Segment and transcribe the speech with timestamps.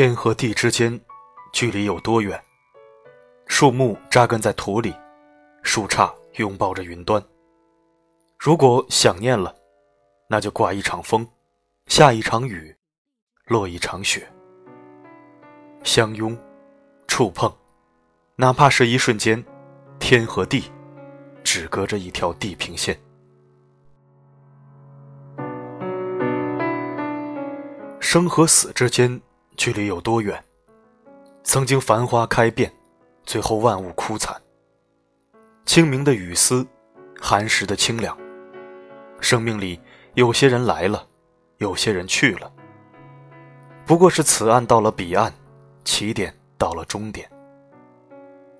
[0.00, 0.98] 天和地之间，
[1.52, 2.42] 距离有多远？
[3.46, 4.94] 树木扎根在土里，
[5.62, 7.22] 树杈拥抱着云端。
[8.38, 9.54] 如果想念了，
[10.26, 11.28] 那就刮一场风，
[11.84, 12.74] 下一场雨，
[13.44, 14.26] 落一场雪。
[15.84, 16.34] 相拥，
[17.06, 17.54] 触碰，
[18.36, 19.44] 哪怕是一瞬间，
[19.98, 20.64] 天和地
[21.44, 22.98] 只隔着一条地平线。
[28.00, 29.20] 生和死之间。
[29.60, 30.42] 距离有多远？
[31.44, 32.72] 曾经繁花开遍，
[33.24, 34.34] 最后万物枯残。
[35.66, 36.66] 清明的雨丝，
[37.20, 38.16] 寒食的清凉。
[39.20, 39.78] 生命里
[40.14, 41.06] 有些人来了，
[41.58, 42.50] 有些人去了。
[43.84, 45.30] 不过是此岸到了彼岸，
[45.84, 47.30] 起点到了终点。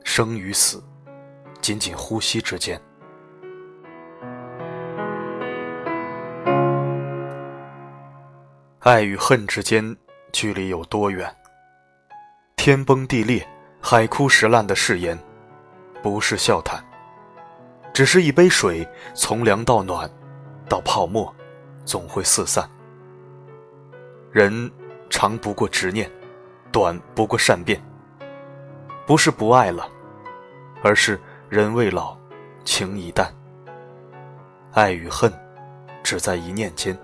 [0.04, 0.84] 生与死，
[1.62, 2.78] 仅仅呼吸之间。
[8.80, 9.96] 爱与恨之间。
[10.32, 11.34] 距离有多远？
[12.56, 13.46] 天崩地裂、
[13.80, 15.18] 海枯石烂的誓言，
[16.02, 16.84] 不是笑谈，
[17.92, 20.10] 只是一杯水，从凉到暖，
[20.68, 21.34] 到泡沫，
[21.84, 22.68] 总会四散。
[24.30, 24.70] 人
[25.08, 26.10] 长不过执念，
[26.70, 27.82] 短不过善变。
[29.06, 29.88] 不是不爱了，
[30.82, 32.16] 而是人未老，
[32.64, 33.34] 情已淡。
[34.72, 35.32] 爱与恨，
[36.04, 36.96] 只在一念间。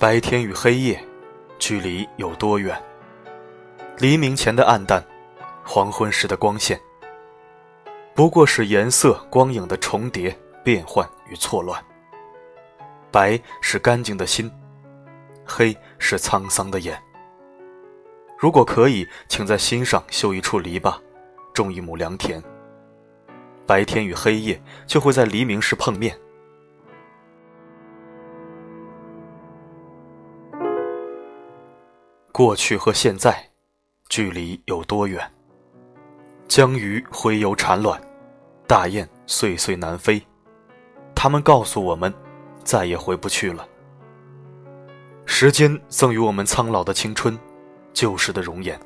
[0.00, 1.04] 白天与黑夜，
[1.58, 2.80] 距离有多远？
[3.98, 5.04] 黎明前的暗淡，
[5.64, 6.80] 黄昏时的光线，
[8.14, 11.84] 不过是颜色光影的重叠、变换与错乱。
[13.10, 14.48] 白是干净的心，
[15.44, 16.96] 黑是沧桑的眼。
[18.38, 20.96] 如果可以，请在心上修一处篱笆，
[21.52, 22.40] 种一亩良田。
[23.66, 26.16] 白天与黑夜就会在黎明时碰面。
[32.38, 33.50] 过去和现在，
[34.08, 35.28] 距离有多远？
[36.46, 38.00] 江鱼洄游产卵，
[38.64, 40.24] 大雁岁岁南飞。
[41.16, 42.14] 他们告诉我们，
[42.62, 43.66] 再也回不去了。
[45.26, 47.36] 时间赠予我们苍老的青春，
[47.92, 48.78] 旧时的容颜，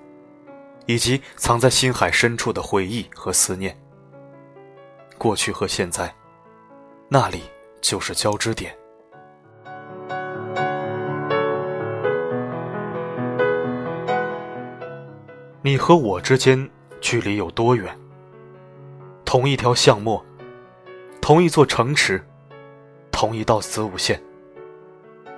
[0.87, 3.79] 以及藏在心海深处的回忆和思念。
[5.19, 6.11] 过去和现在，
[7.07, 7.43] 那里
[7.83, 8.75] 就是交织点。
[15.65, 16.69] 你和我之间
[17.01, 17.97] 距离有多远？
[19.25, 20.25] 同一条巷陌，
[21.21, 22.21] 同一座城池，
[23.13, 24.21] 同一道子午线，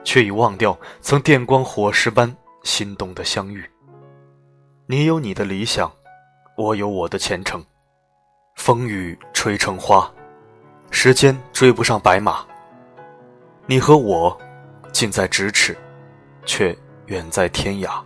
[0.03, 3.63] 却已忘掉曾电光火石般心动的相遇。
[4.87, 5.93] 你有你的理想，
[6.57, 7.63] 我有我的前程。
[8.57, 10.11] 风雨吹成花，
[10.91, 12.47] 时间追不上白马。
[13.67, 14.35] 你和我，
[14.91, 15.77] 近在咫尺，
[16.47, 16.75] 却
[17.07, 18.03] 远在天涯。